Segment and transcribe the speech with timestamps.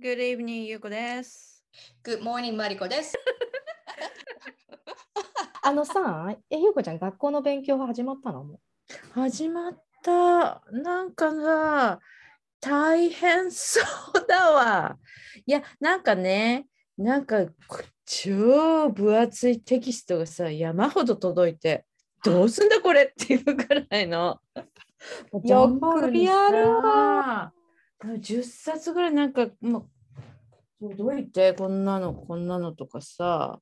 [0.00, 1.64] Good evening, ゆうこです。
[2.04, 3.16] Good morning, マリコです。
[5.60, 8.44] あのさ、え、ゆうこちゃん、学校の勉強は始まったの？
[8.44, 8.60] も
[9.12, 10.62] 始まった。
[10.70, 11.98] なんかさ、
[12.60, 13.80] 大変そ
[14.14, 14.98] うだわ。
[15.44, 21.84] いや、なんかね、なんかこ超分厚いテキストがさ、山ほど届いて、
[22.22, 24.38] どうすんだこれっていうぐらいの。
[25.44, 27.52] よくやるわ。
[28.04, 29.88] 10冊ぐらいなんかも
[30.80, 33.58] う届いてこんなのこんなのとかさ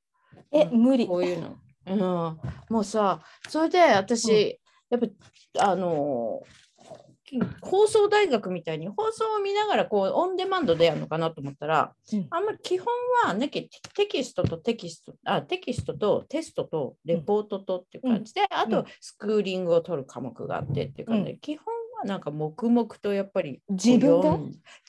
[0.53, 1.07] え、うん無理。
[1.07, 2.39] こういうの、うん、
[2.75, 4.61] もうさそれで私、
[4.91, 5.01] やっ
[5.55, 6.43] ぱあの
[7.25, 12.27] き放送大学みたいに放送を見ながらこうオンデマンドでやるのかなと思ったら、うん。
[12.31, 12.87] あんまり基本
[13.25, 18.85] はねテテキストとテキストあテキストとテストとレポートとっていう感じで、あとうん。
[19.01, 21.76] スクーリングを取る科目があってっていう感じで、基本は
[22.07, 24.39] なんか黙々とやっぱり自分が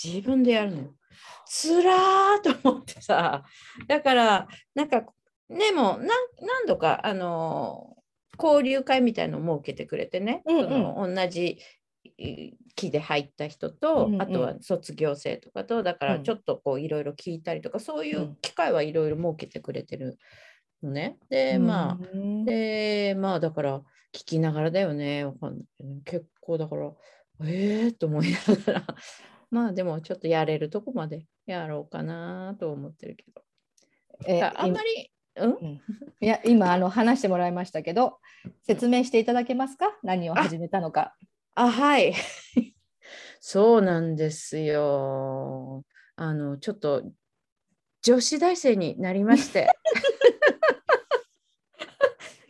[0.02, 0.94] 自分でやるのよ。
[1.45, 3.43] つらーと思ってさ。
[3.87, 5.05] だからなんか
[5.49, 6.07] でも何
[6.41, 7.96] 何度かあの
[8.41, 10.63] 交流会みたいのを設けてくれてね、うんうん。
[10.63, 11.59] その同じ
[12.18, 14.21] い期で入った人と、うんうん。
[14.21, 16.24] あとは卒業生とかとだからうん。
[16.24, 18.37] ちょっとこういろいろ聞いたりとか、そういううん。
[18.41, 20.20] 機会はいろいろ設けてくれてる
[20.84, 21.18] のね。
[21.30, 23.80] でまあうんでまあだから
[24.14, 25.26] 聞きながらだよね。
[25.26, 25.66] わかんない。
[25.78, 26.92] けどね結構だから
[27.46, 28.88] ええー、と思いながら。
[29.50, 33.42] まあでもちょっとやれるとこまでやろうかなと思ってるけど。
[34.28, 35.58] えああんまりうん？
[35.62, 35.80] 今
[36.20, 38.18] いや、今、あの、話してもらいましたけど、
[38.64, 39.96] 説明していただけますか？
[40.02, 41.16] 何を始めたのか。
[41.54, 42.14] あはい。
[43.40, 45.84] そうなんですよ。
[46.16, 47.04] あのちょっと
[48.02, 49.70] 女子大生になりまして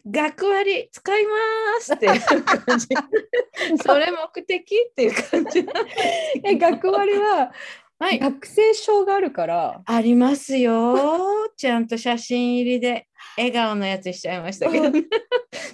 [0.10, 1.32] 学割使いま
[1.82, 2.88] すっていう感じ。
[3.84, 5.66] それ目的っていう感じ。
[6.44, 7.52] え、学割は
[8.00, 8.20] はい。
[8.20, 11.50] 学生証があるから、ありますよ。
[11.58, 15.04] ちゃんと写真入りで笑顔のやつしちゃいましたけど、ね。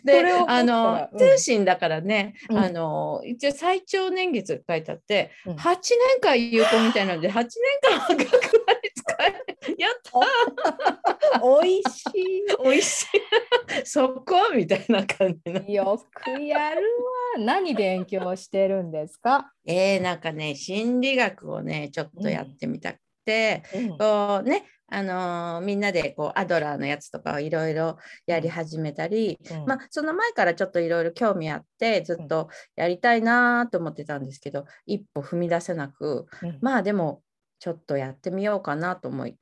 [0.06, 1.20] であの、うん。
[1.20, 2.58] 通信だからね、うん。
[2.58, 5.56] あの一応最長年月が書いてあって、うん。
[5.56, 5.82] 8年
[6.22, 7.50] 間有効みたいなので8年
[7.84, 9.92] 間は学割使えるやっ
[11.32, 11.84] たおいし
[12.60, 13.08] おいしい
[13.94, 14.56] そこ？
[14.56, 15.62] みたいな感じの。
[15.68, 15.74] い。
[15.74, 16.82] よくやる
[17.38, 17.46] わ。
[17.46, 37.22] 何勉強してるんですか、えー、なんかね心理学をねちょっとやってみたくて、うんこうねあのーみんなでこうアドラーのやつとかをいろいろやり始めたり、うんまあ、その前からちょっといろいろ興味あってずっとやりたいなと思ってたんですけど、一歩踏み出せなくうんまあでも
[37.60, 39.36] ちょっとやってみようかなと思い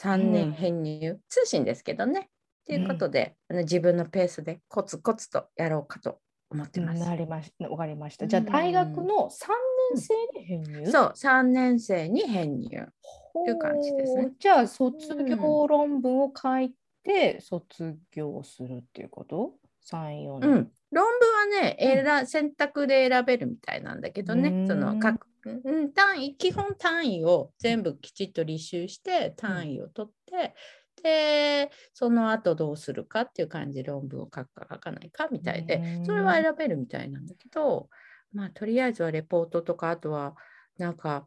[0.00, 2.28] 3うん年編入、通信ですけどね
[2.66, 6.18] ということで、あの自分のペースでコツコツとやろうかと
[6.50, 7.00] 思ってます。
[7.00, 8.26] なりましわかりました。
[8.26, 9.48] じゃあ、うん大学の3
[9.94, 12.86] 年生に編入、そう3年生に編入。
[13.32, 16.72] ほいう感じですねうじゃあ、卒業論文を書い
[17.04, 19.54] て卒業するっていうこと
[19.88, 20.50] ?3、4う年。
[20.50, 30.54] ん、論文はね、うん選選択で選べるみたいなんだけどね、うんその各うん単位基本単位を全部きちっと履修して単位を取って、
[31.02, 36.06] でその後どうするかっていう感じで論文を書くか書かないかみたいで、うん。
[36.06, 37.88] それは選べるみたいなんだけど
[38.32, 40.34] まあとりあえずはレポートとかあとは
[40.78, 41.26] なんか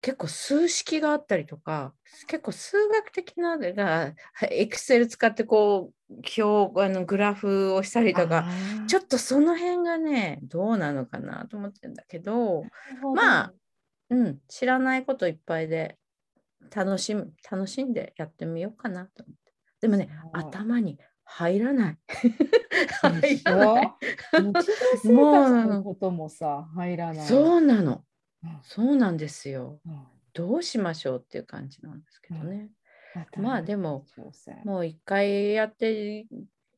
[0.00, 1.94] 結構数式があったりとか
[2.26, 4.12] 結構数学的なのが
[4.50, 8.46] エクセル使ってこう表あのグラフをしたりとか
[8.86, 12.64] ちょっっとその辺がねどうなのかなと思ってるんだけど、
[13.00, 13.52] とまあ
[14.10, 15.96] うん、知らないこといっぱいで
[16.74, 19.52] 楽しむ楽しんでやってみようかなと思って。
[19.80, 21.98] でもね頭に入らない。
[23.00, 23.86] 入らない。
[23.86, 23.96] ょ
[24.40, 24.62] 日常
[25.02, 27.26] 生活のこともさ、入らない。
[27.26, 28.04] そうなの。
[28.42, 28.58] うん。
[28.62, 29.80] そうなんですよ。
[29.86, 30.06] うん。
[30.32, 32.70] どうしましょうっていう感じなんですけどね、
[33.36, 34.04] まあでも、
[34.64, 36.26] もう1回やって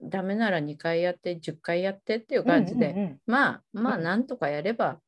[0.02, 3.20] ダメなら2回やって10回やってっていう感じで、うんうん。
[3.26, 4.02] まあまあうん。
[4.02, 5.00] なんとかやれば、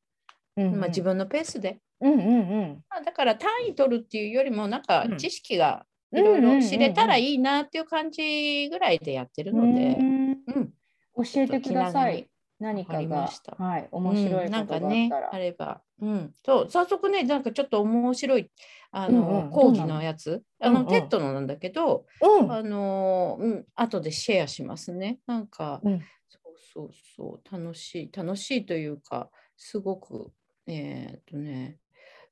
[0.56, 0.80] うんうん。
[0.80, 2.22] まあ、自分のペースでうんうんう
[2.62, 2.84] ん。
[2.88, 5.16] まあ、だから単位取るっていうよりもなんかうん。
[5.18, 10.30] 知識がうんいろいろ知れたらいいなっていう感じぐらいでやってるので、うん。
[10.30, 10.72] うん。
[11.16, 12.28] 教えてください。
[12.60, 13.54] 何わかがました。
[13.62, 15.10] はい面白いうんなんことがあかね。
[15.32, 18.50] あれば、うん、そう早速ねなんかちょっと面白い
[18.90, 19.50] あの、うんうん。
[19.50, 20.42] 講義のやつ。
[20.60, 20.88] あの、うんうん。
[20.88, 22.52] テッドのなんだけど、うん。
[22.52, 23.66] あのうん。
[23.74, 25.18] 後でシェアしますね。
[25.26, 26.00] なんか、うん。
[26.28, 27.62] そうそうそう。
[27.62, 28.10] 楽しい。
[28.16, 30.32] 楽しいというかすごく
[30.66, 31.78] えーっとね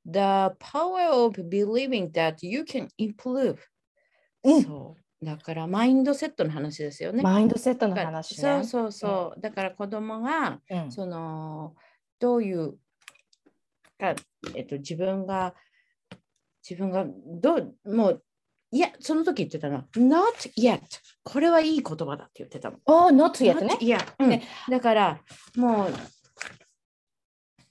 [0.08, 3.56] The power of believing that you can improve、
[4.44, 4.62] うん。
[4.62, 5.24] そう。
[5.24, 7.22] だからマインドセットの話ですよね。
[7.22, 8.42] マインドセットの話ね。
[8.42, 10.92] そうそうそう、だから子供がうん。
[10.92, 11.74] その
[12.18, 12.78] どういう
[13.98, 14.14] か、
[14.54, 15.54] えっと、自分が
[16.68, 17.06] 自分が
[17.40, 18.22] どうもう
[18.70, 19.76] いやその時言ってたの。
[19.76, 20.80] は not yet
[21.22, 22.78] これはいい言葉だって言ってたの。
[22.84, 23.74] ああ、not yet ね。
[23.74, 23.78] Not。
[23.78, 24.28] yet うん。
[24.28, 25.20] ねだから
[25.56, 25.92] もう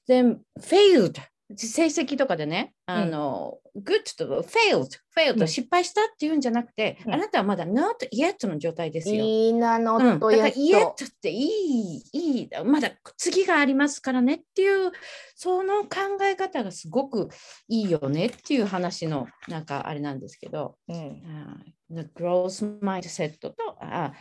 [0.05, 1.19] 全 failed
[1.53, 5.47] 成績とかでね、あの、good と failed、failed うん。
[5.47, 7.13] 失敗したっていうんじゃなくて、うん。
[7.13, 9.23] あなたはまだ not yet の状態ですよ。
[9.23, 10.53] いいな、うん、not だから yet。
[10.55, 14.91] yet っていい、いい、まだ次がありますからねっていう、
[15.35, 17.29] その考え方がすごく
[17.67, 20.95] いいよねっていう話の、なんかあれなんですけど、うん。
[20.95, 24.11] あー the growth mindset とあ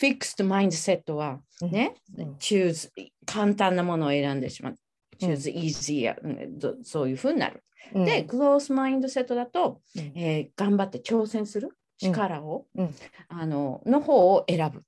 [0.00, 2.34] fixed mindset はね、うん。
[2.34, 2.88] choose
[3.26, 4.76] 簡単なものを選んでしまう。
[5.26, 7.62] うん choose easier、うんどそういうふうになる。
[7.94, 12.94] うんで、グロースマインドセットだと、うんえー頑張って挑戦する力を、うん
[13.28, 14.82] あのの方を選ぶ。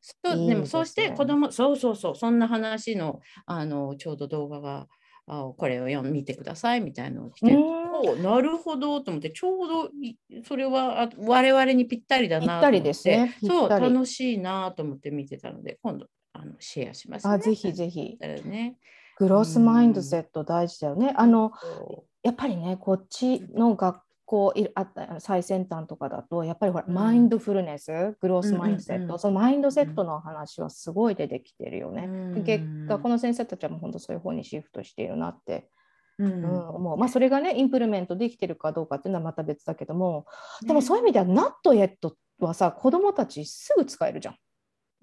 [0.00, 4.86] そうでもそうして子供そうそうそうそんな話のあのちょうど動画が
[5.26, 17.34] あこれを読ん見てくださいみたいなのを来て、うなるほどと思ってちょうどいそれはあ我々にぴったりだなと思ってぴったりですねぴそう楽しいなと思って見てたので今度あのシェアします、ね。
[17.34, 18.16] あ、ぜひぜひ。
[18.20, 18.76] だからね。
[19.16, 21.14] グロースマインドセット大事だよね。
[21.16, 32.04] あの、そやっぱりね、こっちの学校いあった最先端とかだと、やっぱりほら、うんマインドフルネス、グロースマインドセット、うんうんうんそのマインドセットの話はすごい出てきてるよね。
[32.06, 35.70] うん結果、この先生たちはもう本当そういう方にシフトしているなって、
[36.18, 36.98] ううんん思う。
[36.98, 40.26] まあ、それがね、 implement できてるかどうかっていうのはまた別だけども、
[40.66, 44.36] でもそういう意味では、ナットエットはさ、子供たちすぐ使えるじゃん。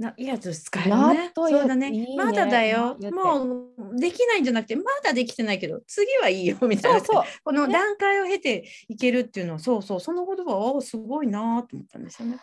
[0.03, 1.31] ないやつ使えるなね。
[1.35, 1.89] そうだね。
[1.89, 2.15] ね。
[2.15, 2.97] まだだよ。
[2.99, 3.11] な。
[3.11, 6.99] もうできないんじゃなくて、まだできてないけど、次はいいよみたいな。
[6.99, 7.23] そうそう。
[7.43, 7.73] このね。
[7.73, 12.37] 段階を経ていけるっていうのは、そうそう、その言葉はおすごいなと思ったんですよね。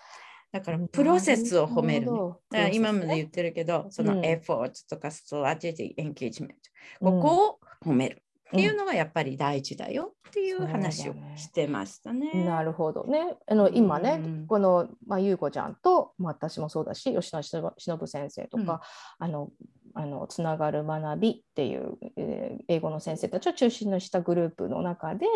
[0.53, 6.57] だから、プロセスを褒める、だからど今まで言ってるけど、そのうんエフォートとか strategy、 engagement、
[7.03, 7.21] うん。
[7.23, 8.77] ここを褒めるっていううん。
[8.77, 12.31] のがやっぱり大事だよっていう話をしてましたね。
[12.45, 13.37] なるほどね。
[13.47, 18.83] あの今ね、うんこの、まあ、優子ちゃんと、まあ、私もそうだし吉野忍忍先生とか、
[19.19, 19.51] あの
[19.95, 25.27] あのつながる学びっていう、えー英語の先生たちを中心にしたグループの中で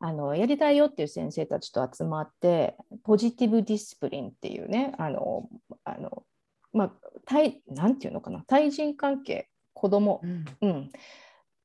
[0.00, 5.48] あのやりたいよっていう先生たちと集まってポジティブディスプリンっていうねあの
[5.84, 6.24] あの、
[6.72, 6.92] まあ、
[7.24, 10.44] 対なんていうのかな対人関係子供うん。
[10.60, 10.90] うん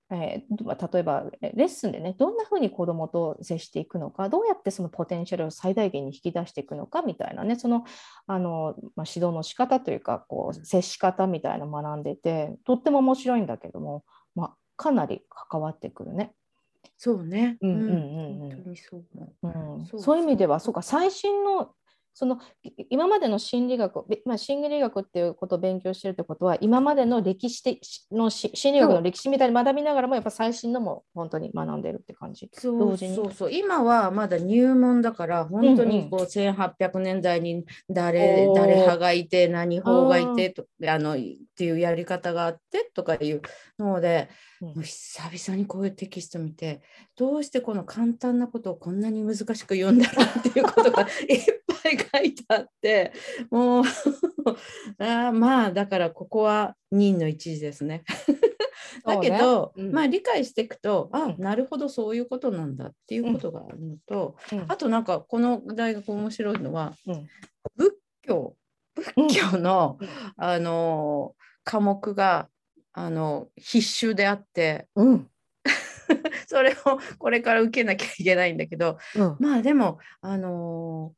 [0.09, 7.83] えーまあ例えばえレッスンでねどんなふうに子どもと接していくのかどうやってそのポテンシャルを最大限に引き出していくのかみたいなねその
[8.25, 14.05] あの、まあ、指導の仕方というかこう接し方みたいなのを学んでてとっても面白いんだけども、
[14.35, 16.33] まあ、かなり関わってくるね。
[16.97, 17.57] そうね。
[17.61, 18.75] うんうんうんうん。
[18.75, 19.05] そう
[19.41, 19.81] 思う。
[19.81, 21.73] ん、そういう意味ではそうか最新の
[22.17, 32.49] そのい今までの心理学、べまあ、心理学っていうことを勉強してるってことは今までの歴史的のし心理学の歴史みたいに学びながらもやっぱ最新のも本当に学んでるって感じ。
[32.53, 33.51] そうそうそう。
[33.51, 35.89] 今はまだ入門だから本当うんうん。
[35.89, 38.55] にこう1800年代に誰,、おー。
[38.61, 41.17] 誰派がいて何法がいてとあのっ
[41.55, 43.43] ていうやり方があってとかいう
[43.77, 44.27] ので、
[44.59, 44.67] うん。
[44.69, 46.81] もう久々にこういうテキスト見て
[47.15, 51.07] どうしてこの簡単なことをこんなに難しく読んだろうっていうことがいっ
[51.66, 53.13] ぱい書いてあって
[53.49, 53.83] もう
[54.99, 58.03] あーまあだからここは任の一時ですね。
[59.05, 59.91] だけど、ねうん。
[59.93, 61.39] まあ理解していくと、あうん。
[61.39, 64.65] なるほどそういうことなんだっていうことがあるのと、うん。
[64.67, 67.27] あとなんかこの大学面白いのはうん。
[67.75, 68.55] 仏教
[68.95, 70.07] 仏教の、うん。
[70.37, 72.49] あの科目が
[72.93, 75.29] あの必修であってうん。
[76.47, 79.35] それをこれから受けなきゃいけないんだけどうん。
[79.39, 81.13] まあでもあの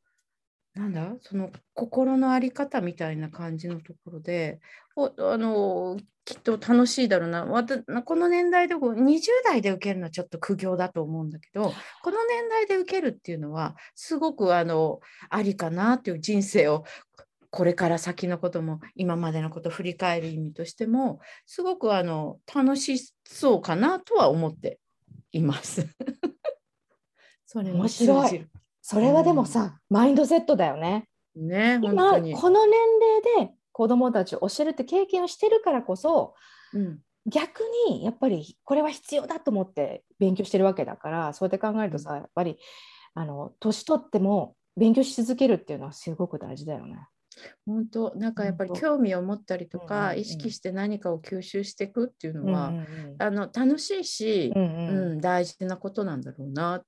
[0.80, 1.14] なんだ？
[1.20, 4.60] その心の在り方みたいな感じのところで
[4.96, 7.44] おあのきっと楽しいだろうな。
[7.44, 11.72] この年代でこう20代で受けるのはちょっと苦行だと思うんだけど
[12.02, 16.84] この年代で受けるっていうのはすごくあのありかなっていう人生を
[17.50, 24.78] これから先のことも今までのことを振り返る意味としてもすごくあの楽しそうかなとは思って
[25.32, 25.86] います。
[27.44, 28.46] それも面白い
[28.90, 31.06] それはでもさ、マインドセットだよね。
[31.36, 32.36] ね本今。
[32.36, 32.80] この年
[33.36, 36.34] 齢で子どもたちを教えるって経験をしてるからこそ
[36.74, 42.58] うん逆にやっぱりこれは必要だと思って勉強してるわけだからそうやって考えるとさやっぱり
[43.14, 46.96] あの年取っても勉強し続けるっていうのはすごく大事だよね。
[47.64, 50.18] 本当なんかやっぱり興味を持ったりとうんうんかうん。
[50.18, 52.84] 意識して何かを吸収していくっていうのは、うんうん
[53.18, 56.86] あの楽しいし、うんううんん大事なことなんだろうなって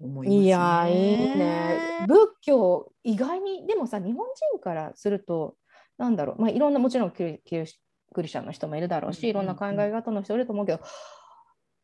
[0.00, 0.44] 思います、ね。
[0.44, 2.06] いやーいいね。
[2.06, 5.56] 仏教意外にでもさ日本人からすると
[5.96, 6.40] なんだろう。
[6.42, 9.44] まあいろんなもちろんキリクリスチャンの人もいるだろうし、うんうんうん。
[9.44, 10.80] いろんな考え方の人いると思うけど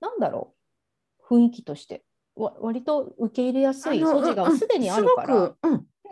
[0.01, 0.55] なんだろ
[1.31, 1.35] う。
[1.35, 2.05] 雰囲気として。
[2.37, 4.59] わ割と受け入れやすい素地がうん。
[4.59, 5.55] すでにあるから。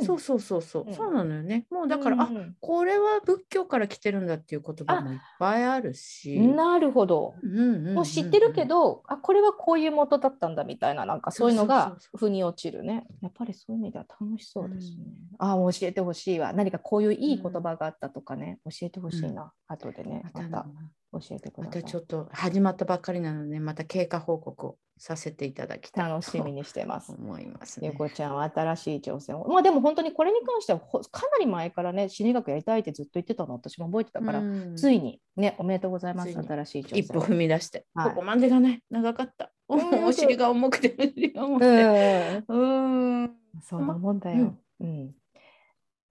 [0.00, 1.66] そうそうそうそう、うんそうなのよね。
[1.70, 6.38] もうだから、あうんこれは仏教から来てるんだっていう言葉もいっぱいあるし。
[6.40, 7.34] なるほど。
[7.42, 13.06] うんうんうんうんもう知ってるけど、あこれはこういう元だったんだみたいななんかそういうのが腑に落ちるね。
[13.22, 15.04] やっぱりそういう意味では楽しそうですね。
[15.38, 16.52] あもう教えてほしいわ。
[16.52, 19.52] 何かこういういい言葉があったとかね、教えてほしいな。
[19.66, 20.66] 後でね、また
[21.12, 21.82] 教えてくまださい。
[21.82, 27.22] たちょっと始まったばっかりなので、また経過報告をさせていただきたい楽しみにしてますと。
[27.22, 27.92] 思いますゆ。
[27.92, 29.48] こちゃんは新しい挑戦を。
[29.48, 36.32] まあでも本当にこれに関してはほかなり前からね、心理学やりたいってずっと言ってたの私も覚えてたから、うんついにね、おめでとうございます。
[36.32, 36.98] 新しい挑戦。
[36.98, 39.50] 一歩踏み出して、はいここまでがね、長かった。
[39.68, 41.32] うんお尻が重くて、うて。
[41.36, 42.44] ん。
[42.48, 43.36] うん。
[43.62, 44.54] そんなもんだよ。
[44.80, 45.14] うん。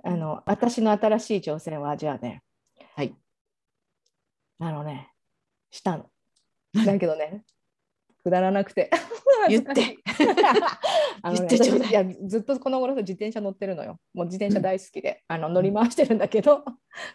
[0.04, 2.42] あの、私の新しい挑戦は、じゃあね、はい。
[4.60, 5.12] あのね、
[5.70, 6.10] したの。
[6.86, 7.44] だけどね、
[8.24, 8.90] くだらなくて。
[9.50, 9.98] 言って。
[11.22, 14.00] あのね言ってちょうだいやずっとこの頃自転車乗ってるのよ。
[14.14, 16.64] もう自転車大好きで、あの乗り回してるんだけど、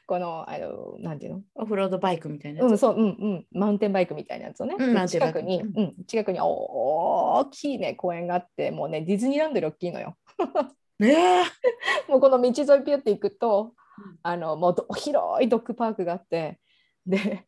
[0.07, 1.43] この、あの、なんていうの？
[1.57, 2.71] オフロードバイクみたいなやつ。
[2.71, 10.17] うん、そう、うん、うん、マウンテンバイクみたいなやつをね、でうん近くに、うんうん、近くにお大きいね、公園があって、もうね、ディズニーランドより大きいのよ。
[12.09, 16.59] もうこの道沿いピュって行くとうん、あのもうど広いドッグパークがあって、
[17.07, 17.47] で、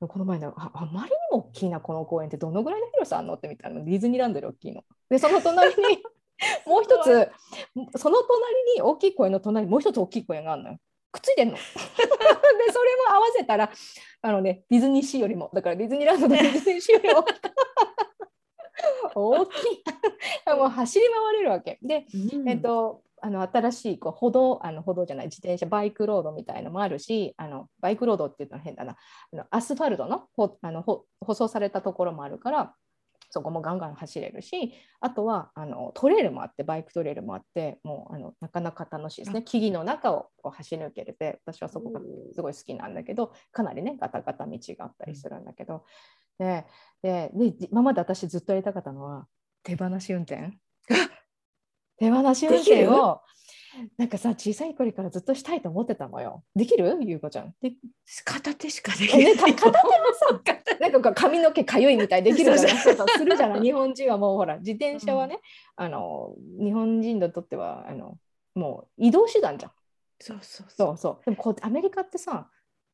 [0.00, 4.82] この前ねあ、あまりにも大きいな、この公園ってどのぐらいの広さあんのって見たら、ディズニーランドより大きいの。
[5.08, 6.02] で、その隣に、
[6.66, 7.30] もう一つ、
[7.98, 10.78] その隣に大きい公園の隣にもう一つ大きい公園があるのよ。
[11.12, 11.54] くっついてんの。
[11.56, 13.70] で、それも合わせたら、
[14.20, 17.24] あのね、ディズニーシーよりも、だからディズニーランドとディズニーシーよりも
[19.14, 19.84] 大きい。
[20.56, 21.78] もう走り回れるわけ。
[21.82, 28.96] で、うんえっと、あの新しいこう歩道あの歩道じゃない自転車バイクロードみたいのもあるしあのバイクロードって言ったら変だな。
[29.32, 32.74] あのアスファルトのほあのほ舗装されたところもあるから
[33.30, 39.42] そこもガンガン走れるしあとはあのトレイルもあってバイクトレイルもあってもうあのなかなか楽しいですね。
[39.42, 42.00] 木々の中をこう走り抜けれて私はそこが
[42.34, 45.84] すごい好きなんだけどかなりねガタガタ道があったりするんだけど、
[46.38, 46.66] で
[47.02, 49.26] でで今まで私ずっとやりたかったのは
[49.62, 50.52] 手放し運転
[51.98, 53.20] 手放し運転を
[53.98, 56.42] なんかさ小さい頃からずっとしたいと思ってたのよ。
[56.54, 56.96] できる？
[57.02, 57.54] ゆうこちゃん。
[57.60, 57.72] で
[58.24, 59.36] 片手しかできない。
[59.36, 60.40] 片手はさ、
[60.80, 63.60] なんか髪の毛かゆいみたいできるじゃないそうそうそうするじゃない？
[63.60, 65.40] 日本人はもうほら自転車はね、
[65.76, 68.18] あの日本人にとってはあの
[68.54, 69.72] もう移動手段じゃん。
[70.20, 70.86] そうそうそう。
[70.88, 71.24] そうそう。
[71.26, 72.48] でもこうアメリカってさ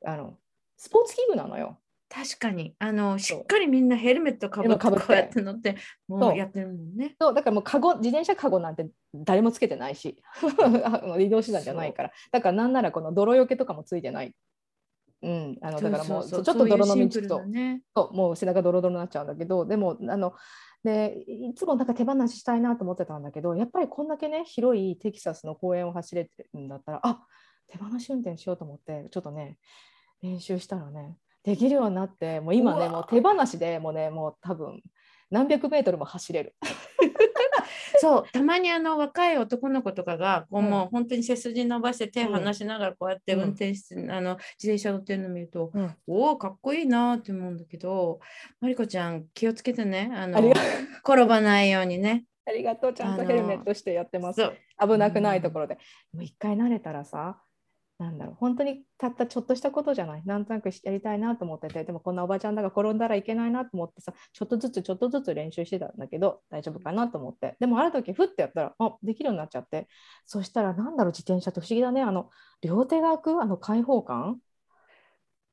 [0.04, 0.37] あの
[0.76, 1.78] スポーツ器具なのよ。
[2.14, 5.76] 確かに、あの、しっかりみんなヘルメットかぶって、こうやって乗って、
[6.09, 7.16] もうやってるもんね。
[7.19, 10.23] そうだからもうカゴ自転車カゴなんて誰もつけてないし。
[11.19, 12.12] 移動手段じゃないから。
[12.31, 14.35] だからなんならこの泥よけとかもついてない。
[15.23, 17.47] うん、あのだからもうちょっと泥の道と。
[17.47, 17.83] ね。
[17.97, 20.35] そうもう背中ドロドロになっちゃうんだけどでもあの
[20.85, 27.25] でいつもなんか手放ししたいなと思ってたんだけどやっぱりこんだけね広いテキサスの公園を走れてるんだったらあ
[27.69, 29.57] 手放し運転しようと思ってちょっとね
[30.23, 34.81] 練習したらねできるようになってもう今ねもう手放しでもうねもう多分
[35.31, 36.55] 何百メートルも走れる。
[37.99, 48.21] そう、たまにあの若い男の子とかが、こううんもう本当に背筋伸ばして手うん離しながらこうやってうん運転して、あの自転車乗ってるの見ると、うんおお、かっこいいなって思うんだけど、
[48.61, 50.53] マリコちゃん気をつけてね、あの
[51.05, 52.25] 転ばないようにね。
[52.45, 54.43] ありがとうちゃんとヘルメットしてやってます。
[54.81, 55.79] 危なくないところで。
[56.13, 57.41] もう一回慣れたらさ、
[58.02, 60.23] なんだろう、本当にたったちょっとしたことじゃない。
[60.26, 67.56] なんとなくやりたいなと思ってて、でもこんなおばちゃんだが転んだらいけないなと思ってさ、ちょっとずつちょっとずつ練習してたんだけど、大丈夫かなと思って。
[67.61, 69.87] でもある時、ふってやったら、あできるようになっちゃって、
[70.26, 72.02] そしたら、なんだろう、自転車って不思議だね。
[72.02, 72.28] あの、
[72.61, 74.40] 両手が開く、あの開放感？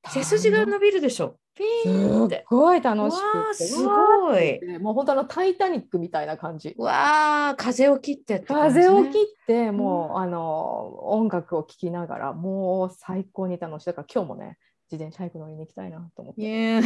[0.08, 1.38] 背筋が伸びるでしょ。
[1.60, 2.46] ピーンって。
[2.50, 3.20] ごい楽しわ
[3.52, 3.64] くて。
[3.64, 4.80] あすごい。
[4.80, 6.74] もう本当あのタイタニックみたいな感じ。
[6.78, 8.60] わあ、風を切ってってね。
[8.60, 13.86] 風を切ってもう、あの音楽を聴きながらもう最高に楽しい。
[13.88, 14.58] だから今日もね
[14.92, 16.82] 自転車早く乗りに行きたいなと思って。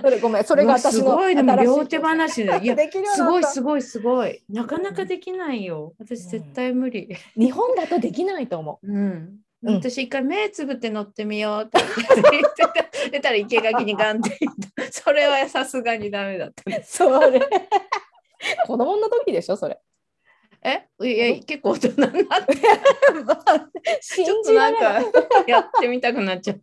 [0.00, 1.34] それごめんそれが私のすごい。
[1.34, 2.60] でも新し両手放しで。
[2.62, 4.42] いやできるようすごいすごいすごい。
[4.48, 5.94] なかなかできないよ。
[5.98, 6.28] 私うん。
[6.28, 7.08] 絶対無理。
[7.36, 9.74] 日本だとできないと思うん、うん。
[9.76, 11.78] 私一回目つぶって乗ってみようって
[12.30, 12.62] 言って
[13.06, 14.54] た出たら生垣にガンって言っ
[14.86, 14.92] た。
[14.92, 16.76] それはさすがにダメだった。
[16.76, 17.40] うそれ。
[18.66, 19.78] 子供の時でしょそれ。
[20.62, 20.88] え？
[21.06, 21.98] いや結構大人に
[22.28, 22.56] なって。
[24.02, 25.00] ちょ信っとなんか
[25.46, 26.62] やってみたくなっちゃった